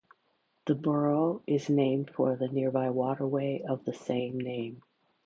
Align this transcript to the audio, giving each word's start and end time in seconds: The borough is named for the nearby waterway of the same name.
The 0.65 0.73
borough 0.73 1.43
is 1.45 1.69
named 1.69 2.09
for 2.09 2.35
the 2.35 2.47
nearby 2.47 2.89
waterway 2.89 3.61
of 3.61 3.85
the 3.85 3.93
same 3.93 4.39
name. 4.39 4.81